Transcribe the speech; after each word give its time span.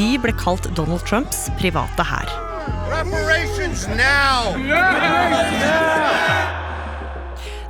De 0.00 0.10
ble 0.22 0.32
kalt 0.40 0.68
Donald 0.76 1.04
Trumps 1.08 1.48
private 1.60 2.04
hær. 2.08 2.30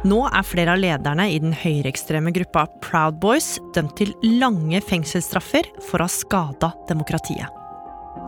Nå 0.01 0.21
er 0.31 0.47
flere 0.49 0.73
av 0.73 0.81
lederne 0.81 1.27
i 1.29 1.39
den 1.43 1.53
høyreekstreme 1.53 2.33
gruppa 2.33 2.65
Proud 2.81 3.21
Boys 3.21 3.59
dømt 3.77 3.99
til 4.01 4.15
lange 4.41 4.81
fengselsstraffer 4.81 5.69
for 5.91 6.01
å 6.01 6.09
ha 6.09 6.15
skada 6.15 6.73
demokratiet. 6.89 7.60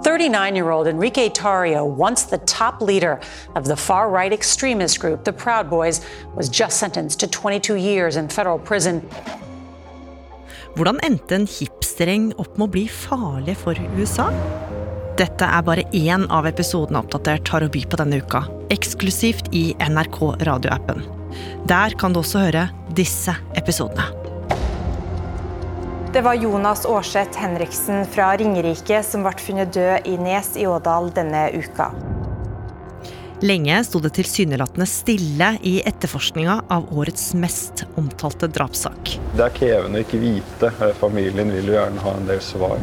39 0.03 0.57
year 0.57 0.71
old 0.71 0.87
Enrique 0.87 1.29
Tario, 1.29 1.85
once 1.85 2.25
the 2.25 2.39
top 2.39 2.81
leader 2.81 3.21
of 3.55 3.65
the 3.65 3.77
far 3.77 4.11
right 4.11 4.33
extremist 4.33 5.01
group, 5.01 5.25
the 5.25 5.33
Proud 5.33 5.71
Boys, 5.71 6.01
was 6.35 6.49
just 6.49 6.79
sentenced 6.79 7.21
to 7.21 7.27
22 7.27 7.77
years 7.77 8.17
in 8.17 8.29
federal 8.29 8.59
prison. 8.59 9.03
Hvordan 10.75 11.03
endte 11.05 11.37
en 11.37 11.45
hipstergjeng 11.45 12.31
opp 12.41 12.57
med 12.57 12.71
å 12.71 12.73
bli 12.73 12.87
farlig 12.89 13.59
for 13.61 13.77
USA? 13.99 14.31
Dette 15.21 15.45
er 15.45 15.67
bare 15.67 15.85
én 15.93 16.25
av 16.33 16.49
episodene 16.49 17.03
Oppdatert 17.03 17.53
har 17.53 17.67
å 17.67 17.69
by 17.73 17.85
på 17.85 18.01
denne 18.01 18.23
uka, 18.25 18.47
eksklusivt 18.73 19.53
i 19.53 19.75
NRK 19.77 20.19
radioappen. 20.49 21.05
Der 21.69 21.93
kan 22.01 22.17
du 22.17 22.23
også 22.23 22.47
høre 22.47 22.67
disse 22.97 23.37
episodene. 23.61 24.22
Det 26.13 26.21
var 26.21 26.35
Jonas 26.35 26.87
Aarseth 26.87 27.39
Henriksen 27.39 28.07
fra 28.07 28.35
Ringerike 28.37 28.99
som 29.01 29.23
ble 29.25 29.31
funnet 29.41 29.71
død 29.73 30.09
i 30.11 30.19
Nes 30.21 30.51
i 30.61 30.67
Ådal 30.69 31.09
denne 31.17 31.47
uka. 31.57 31.87
Lenge 33.41 33.79
sto 33.89 33.97
det 34.05 34.11
tilsynelatende 34.19 34.85
stille 34.87 35.49
i 35.65 35.79
etterforskninga 35.89 36.59
av 36.69 36.93
årets 36.93 37.31
mest 37.33 37.87
omtalte 37.97 38.51
drapssak. 38.53 39.15
Det 39.33 39.47
er 39.47 39.57
krevende 39.57 40.03
å 40.03 40.05
ikke 40.05 40.21
vite. 40.21 40.75
Familien 41.01 41.49
vil 41.57 41.73
jo 41.73 41.79
gjerne 41.79 42.05
ha 42.05 42.15
en 42.21 42.29
del 42.29 42.45
svar. 42.45 42.77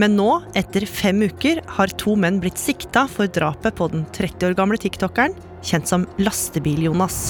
Men 0.00 0.16
nå, 0.16 0.30
etter 0.56 0.88
fem 0.88 1.26
uker, 1.28 1.60
har 1.76 1.92
to 2.00 2.16
menn 2.16 2.40
blitt 2.40 2.56
sikta 2.56 3.04
for 3.12 3.28
drapet 3.28 3.76
på 3.76 3.92
den 3.92 4.08
30 4.16 4.48
år 4.48 4.56
gamle 4.56 4.80
tiktokeren, 4.80 5.36
kjent 5.60 5.92
som 5.92 6.08
Lastebil-Jonas. 6.16 7.26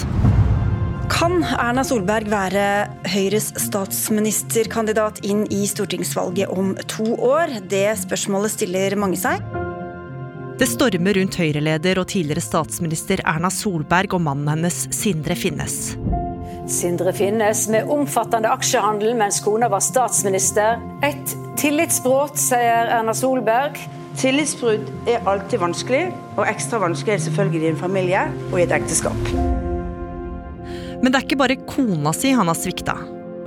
Kan 1.18 1.40
Erna 1.42 1.82
Solberg 1.82 2.28
være 2.30 2.64
Høyres 3.10 3.48
statsministerkandidat 3.58 5.16
inn 5.26 5.40
i 5.50 5.64
stortingsvalget 5.66 6.46
om 6.54 6.76
to 6.86 7.16
år? 7.26 7.56
Det 7.66 7.88
spørsmålet 8.04 8.52
stiller 8.54 8.94
mange 8.94 9.18
seg. 9.18 9.42
Det 10.62 10.68
stormer 10.70 11.18
rundt 11.18 11.40
Høyre-leder 11.40 11.98
og 11.98 12.06
tidligere 12.12 12.44
statsminister 12.44 13.24
Erna 13.26 13.50
Solberg 13.50 14.14
og 14.14 14.22
mannen 14.28 14.46
hennes 14.52 14.84
Sindre 14.94 15.34
Finnes. 15.34 15.96
Sindre 16.70 17.10
Finnes 17.18 17.64
med 17.74 17.90
omfattende 17.90 18.54
aksjehandel 18.54 19.18
mens 19.18 19.42
kona 19.42 19.66
var 19.74 19.82
statsminister. 19.82 20.78
Et 21.02 21.34
tillitsbrudd, 21.58 22.38
sier 22.38 22.94
Erna 22.94 23.10
Solberg. 23.10 23.82
Tillitsbrudd 24.22 24.86
er 25.10 25.26
alltid 25.26 25.66
vanskelig, 25.66 26.12
og 26.36 26.44
ekstra 26.46 26.78
vanskelig 26.86 27.18
er 27.18 27.26
selvfølgelig 27.26 27.66
i 27.66 27.72
en 27.74 27.86
familie 27.88 28.28
og 28.52 28.60
i 28.60 28.68
et 28.68 28.78
ekteskap. 28.78 29.66
Men 31.02 31.12
det 31.12 31.20
er 31.20 31.26
ikke 31.26 31.38
bare 31.38 31.58
kona 31.68 32.12
si 32.16 32.32
han 32.34 32.50
har 32.50 32.58
svikta. 32.58 32.96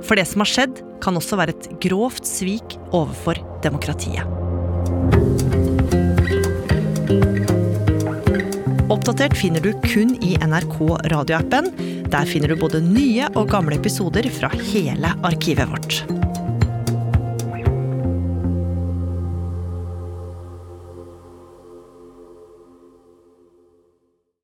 For 0.02 0.18
det 0.18 0.24
som 0.30 0.42
har 0.42 0.50
skjedd, 0.50 0.80
kan 1.02 1.18
også 1.18 1.38
være 1.38 1.54
et 1.54 1.68
grovt 1.82 2.26
svik 2.28 2.76
overfor 2.94 3.38
demokratiet. 3.64 4.26
Oppdatert 8.92 9.36
finner 9.38 9.62
du 9.64 9.72
kun 9.86 10.16
i 10.20 10.34
NRK 10.42 10.78
radioappen. 11.12 11.70
Der 12.12 12.28
finner 12.28 12.52
du 12.52 12.58
både 12.60 12.82
nye 12.84 13.30
og 13.32 13.48
gamle 13.52 13.78
episoder 13.80 14.28
fra 14.32 14.52
hele 14.72 15.14
arkivet 15.24 15.70
vårt. 15.72 16.21